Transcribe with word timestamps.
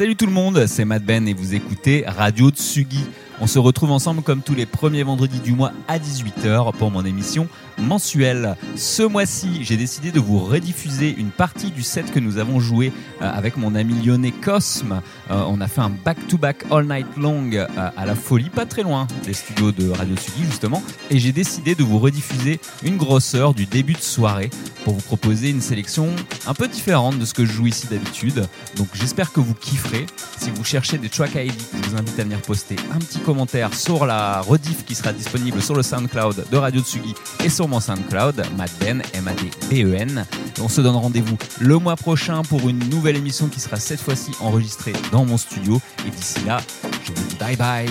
Salut 0.00 0.16
tout 0.16 0.24
le 0.24 0.32
monde, 0.32 0.64
c'est 0.66 0.86
Matt 0.86 1.04
Ben 1.04 1.28
et 1.28 1.34
vous 1.34 1.54
écoutez 1.54 2.04
Radio 2.06 2.48
Tsugi. 2.48 3.04
On 3.38 3.46
se 3.46 3.58
retrouve 3.58 3.90
ensemble 3.90 4.22
comme 4.22 4.40
tous 4.40 4.54
les 4.54 4.64
premiers 4.64 5.02
vendredis 5.02 5.40
du 5.40 5.52
mois 5.52 5.72
à 5.88 5.98
18h 5.98 6.72
pour 6.78 6.90
mon 6.90 7.04
émission 7.04 7.48
mensuelle. 7.80 8.56
Ce 8.76 9.02
mois-ci, 9.02 9.64
j'ai 9.64 9.76
décidé 9.76 10.12
de 10.12 10.20
vous 10.20 10.38
rediffuser 10.38 11.14
une 11.16 11.30
partie 11.30 11.70
du 11.70 11.82
set 11.82 12.12
que 12.12 12.20
nous 12.20 12.38
avons 12.38 12.60
joué 12.60 12.92
euh, 13.22 13.30
avec 13.30 13.56
mon 13.56 13.74
ami 13.74 13.94
lyonnais 14.04 14.32
Cosme. 14.32 15.00
Euh, 15.30 15.42
on 15.48 15.60
a 15.60 15.68
fait 15.68 15.80
un 15.80 15.90
back-to-back 15.90 16.64
all 16.70 16.86
night 16.86 17.06
long 17.16 17.50
euh, 17.52 17.66
à 17.76 18.06
la 18.06 18.14
folie, 18.14 18.50
pas 18.50 18.66
très 18.66 18.82
loin 18.82 19.06
des 19.24 19.32
studios 19.32 19.72
de 19.72 19.90
Radio 19.90 20.16
Sugi 20.16 20.44
justement. 20.44 20.82
Et 21.10 21.18
j'ai 21.18 21.32
décidé 21.32 21.74
de 21.74 21.82
vous 21.82 21.98
rediffuser 21.98 22.60
une 22.82 22.96
grosse 22.96 23.34
heure 23.34 23.54
du 23.54 23.66
début 23.66 23.94
de 23.94 23.98
soirée 23.98 24.50
pour 24.84 24.94
vous 24.94 25.02
proposer 25.02 25.50
une 25.50 25.60
sélection 25.60 26.08
un 26.46 26.54
peu 26.54 26.68
différente 26.68 27.18
de 27.18 27.24
ce 27.24 27.34
que 27.34 27.44
je 27.44 27.52
joue 27.52 27.66
ici 27.66 27.86
d'habitude. 27.88 28.46
Donc 28.76 28.88
j'espère 28.94 29.32
que 29.32 29.40
vous 29.40 29.54
kifferez. 29.54 30.06
Si 30.38 30.50
vous 30.50 30.64
cherchez 30.64 30.98
des 30.98 31.08
track 31.08 31.34
ID, 31.34 31.52
je 31.82 31.90
vous 31.90 31.96
invite 31.96 32.18
à 32.18 32.24
venir 32.24 32.40
poster 32.40 32.76
un 32.92 32.98
petit 32.98 33.18
commentaire 33.18 33.74
sur 33.74 34.06
la 34.06 34.40
rediff 34.40 34.84
qui 34.84 34.94
sera 34.94 35.12
disponible 35.12 35.60
sur 35.60 35.74
le 35.74 35.82
SoundCloud 35.82 36.46
de 36.50 36.56
Radio 36.56 36.80
Tsugi 36.82 37.14
et 37.44 37.48
sur 37.48 37.68
mon 37.70 37.80
SoundCloud, 37.80 38.44
Madben, 38.56 39.02
M-A-D-B-E-N. 39.14 40.26
On 40.60 40.68
se 40.68 40.80
donne 40.80 40.96
rendez-vous 40.96 41.38
le 41.60 41.78
mois 41.78 41.96
prochain 41.96 42.42
pour 42.42 42.68
une 42.68 42.80
nouvelle 42.90 43.16
émission 43.16 43.46
qui 43.46 43.60
sera 43.60 43.76
cette 43.76 44.00
fois-ci 44.00 44.32
enregistrée 44.40 44.92
dans 45.12 45.24
mon 45.24 45.38
studio. 45.38 45.80
Et 46.06 46.10
d'ici 46.10 46.40
là, 46.44 46.60
je 47.04 47.12
vous 47.12 47.28
dis 47.28 47.36
bye 47.36 47.56
bye. 47.56 47.88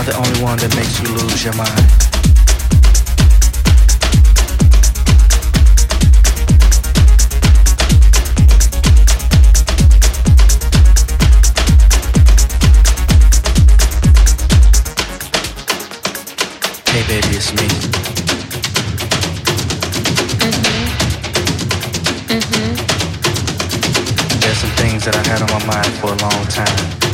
are 0.00 0.04
the 0.04 0.16
only 0.16 0.42
one 0.42 0.56
that 0.56 0.74
makes 0.76 0.98
you 1.00 1.08
lose 1.08 1.44
your 1.44 1.52
mind. 1.54 1.68
Hey 16.88 17.02
baby, 17.06 17.36
it's 17.36 17.52
me. 17.52 17.68
Mm-hmm. 20.40 20.86
Mm-hmm. 22.32 22.72
There's 24.40 24.58
some 24.58 24.74
things 24.80 25.04
that 25.04 25.14
I 25.16 25.22
had 25.28 25.42
on 25.42 25.50
my 25.60 25.66
mind 25.66 25.92
for 26.00 26.06
a 26.06 26.16
long 26.16 26.46
time. 26.46 27.09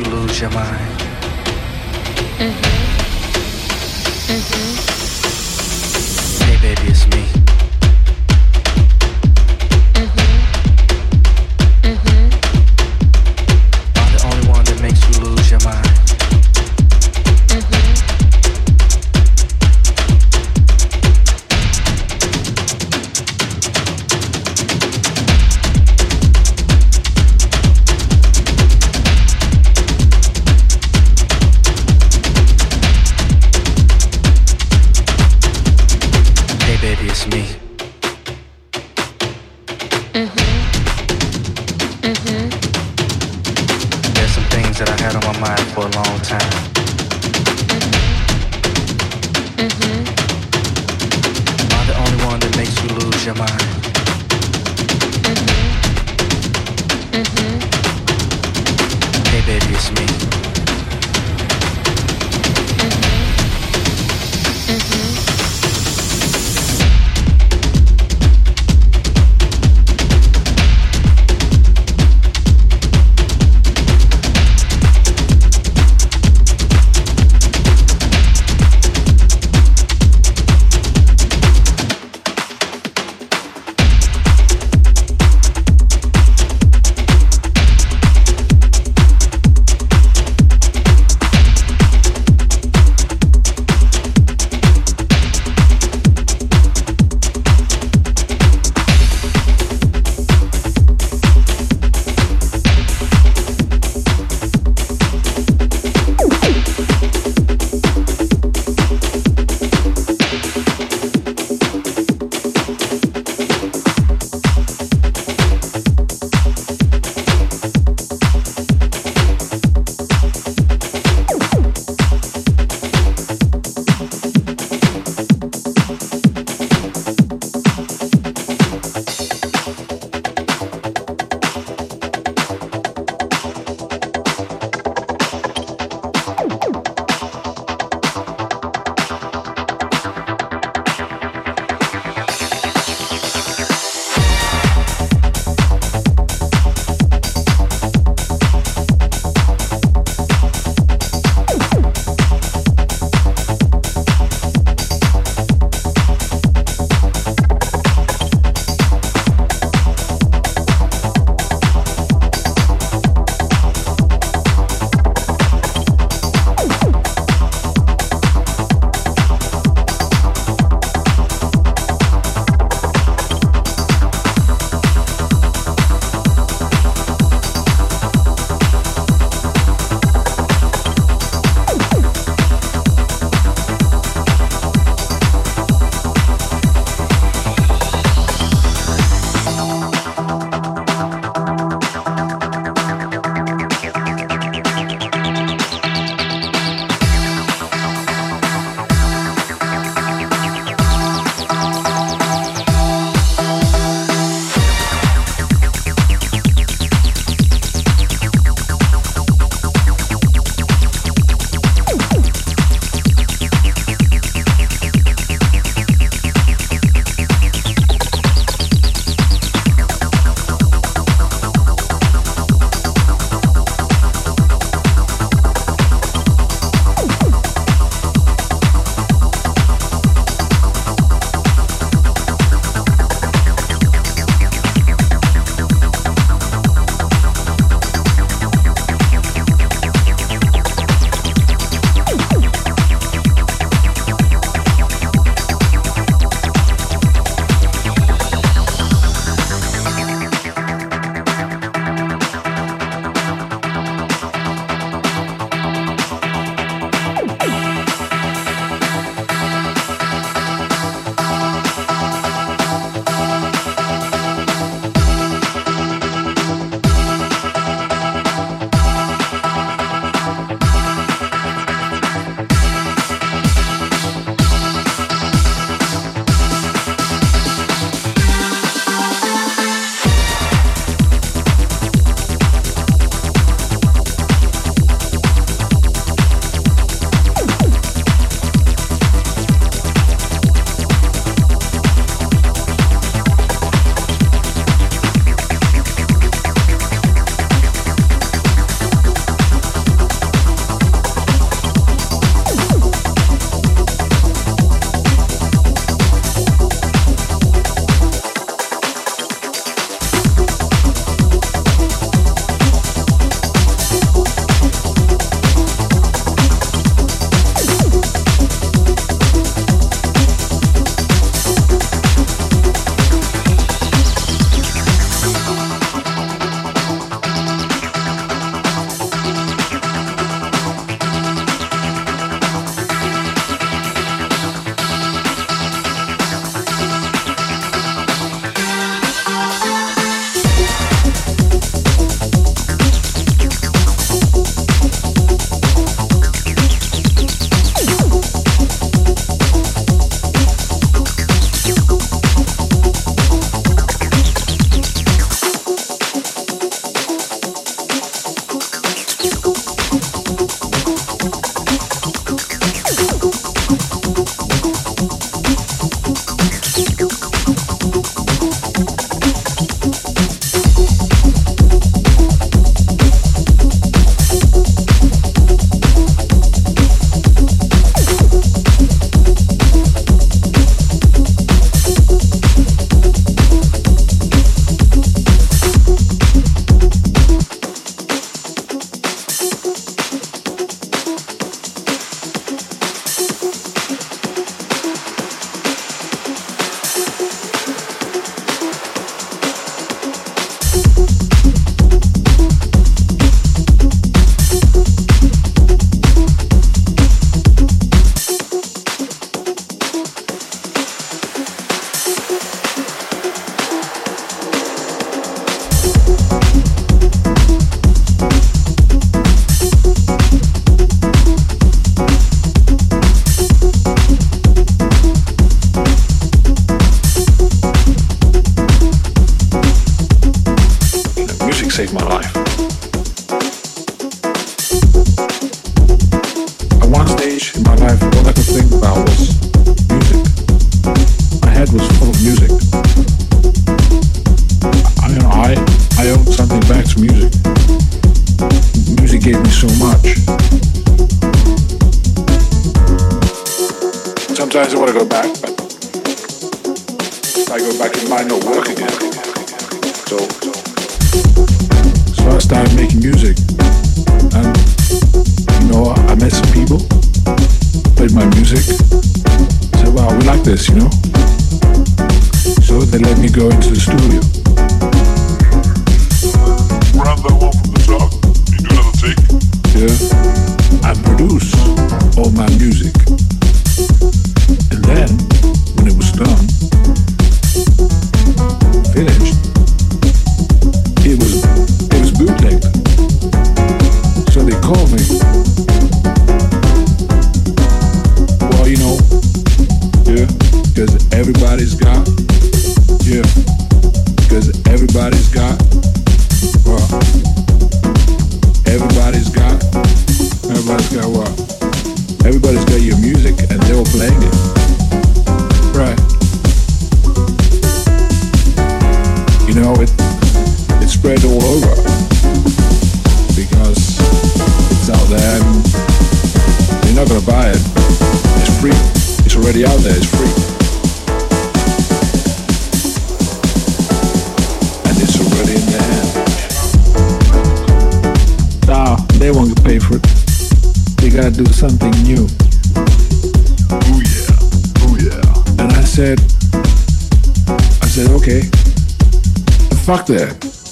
you 0.00 0.10
lose 0.10 0.40
your 0.40 0.50
mind. 0.50 0.98
Mm-hmm. 2.38 2.70
Mm-hmm. 4.32 4.74
Hey, 6.44 6.56
baby, 6.74 6.88
it's 6.90 7.06
me. 7.08 7.39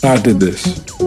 I 0.08 0.16
did 0.16 0.40
this. 0.40 0.97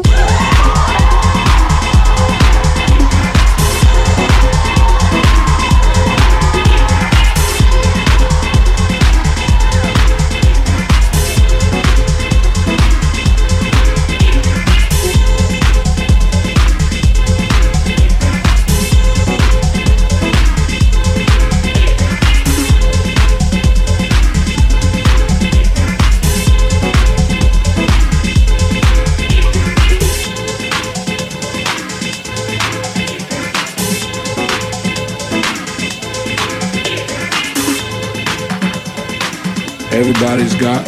Everybody's 40.24 40.53
got, 40.53 40.88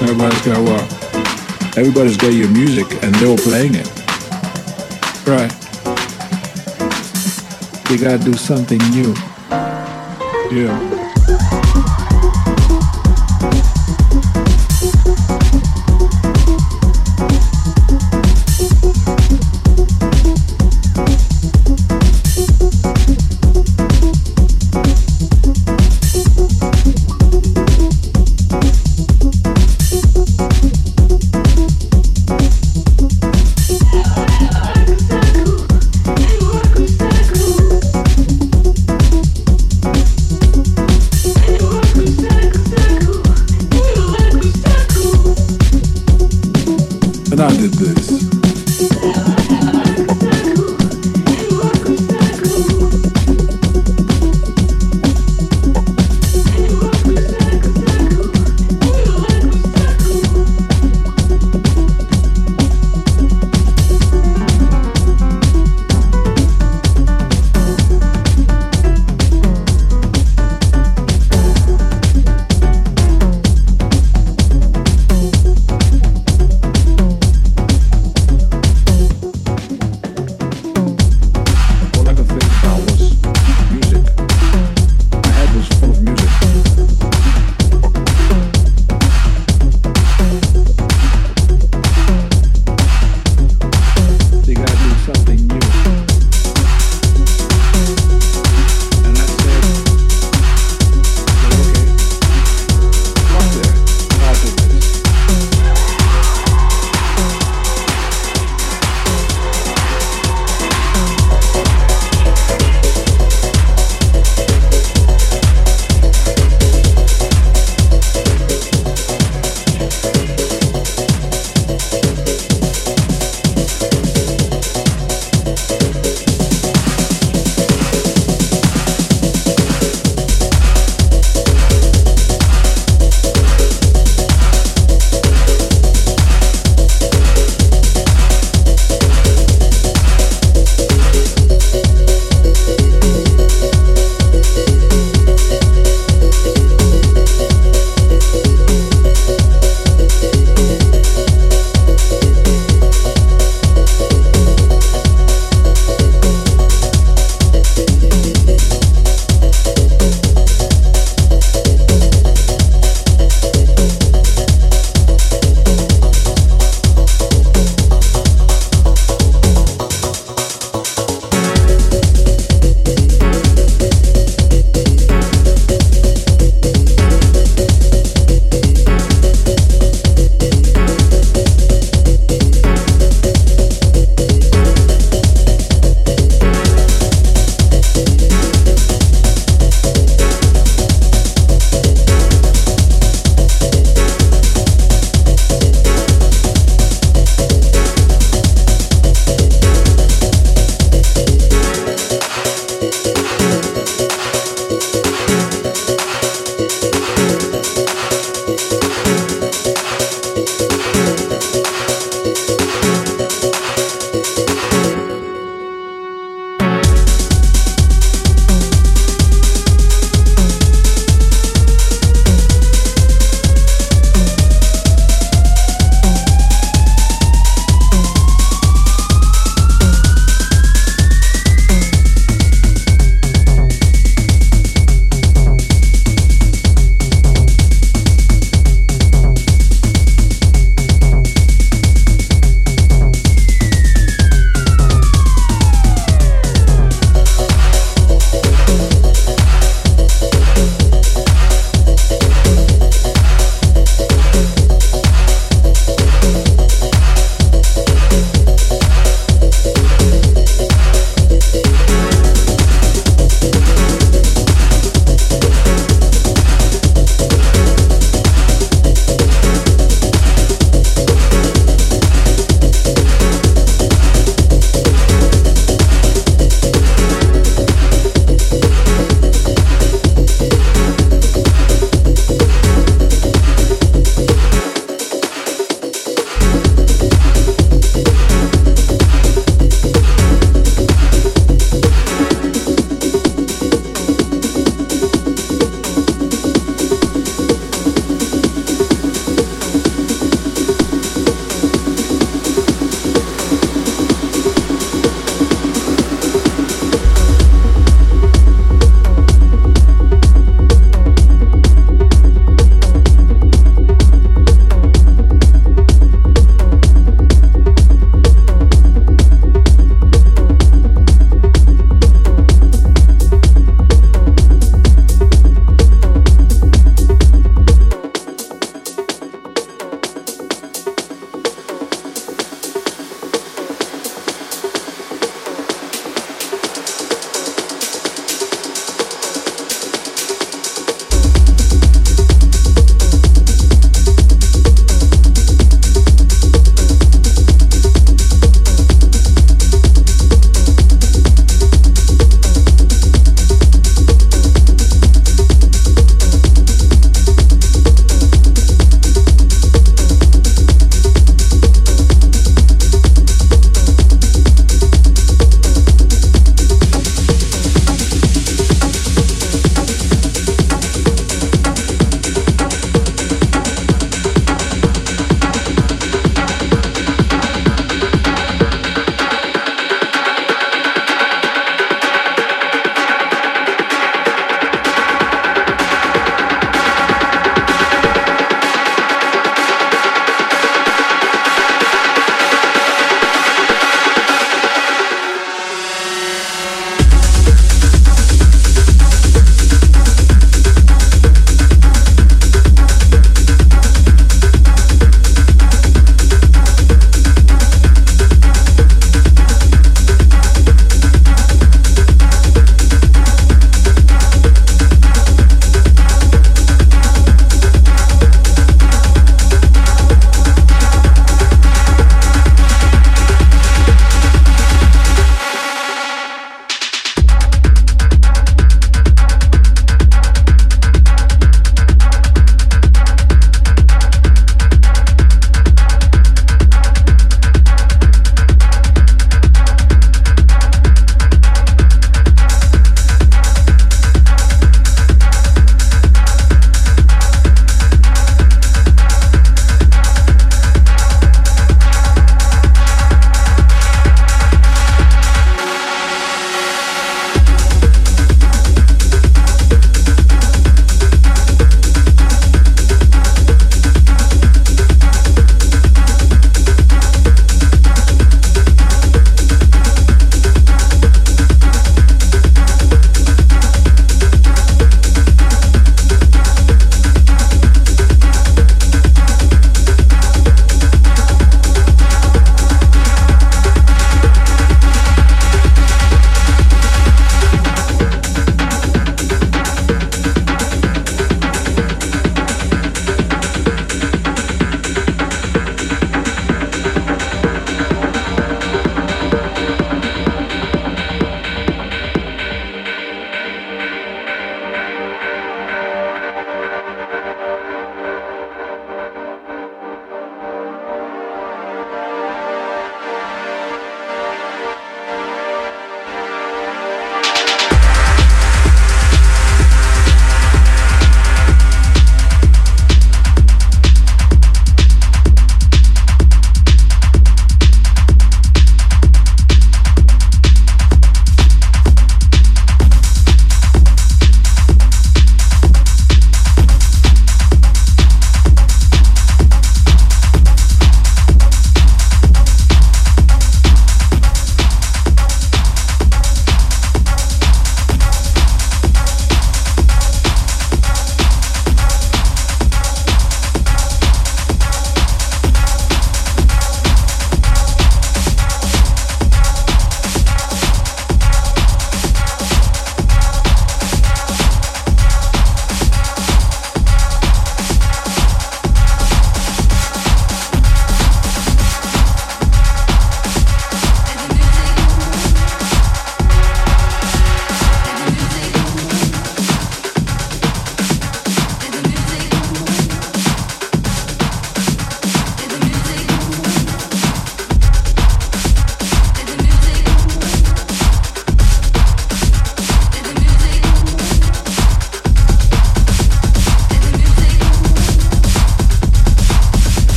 everybody's 0.00 0.40
got 0.40 0.58
what? 0.62 1.76
Everybody's 1.76 2.16
got 2.16 2.32
your 2.32 2.48
music 2.48 2.86
and 3.04 3.14
they're 3.16 3.36
playing 3.36 3.74
it. 3.74 3.86
Right. 5.28 5.52
You 7.90 7.98
gotta 7.98 8.18
do 8.24 8.32
something 8.32 8.78
new. 8.90 9.14
Yeah. 10.50 10.97